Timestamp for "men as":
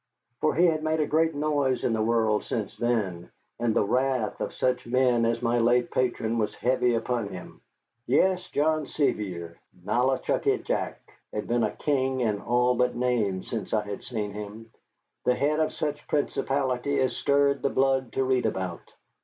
4.87-5.43